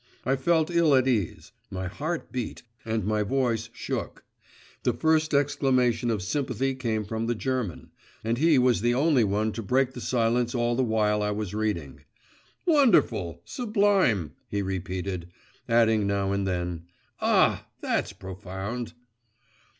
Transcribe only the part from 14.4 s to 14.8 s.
he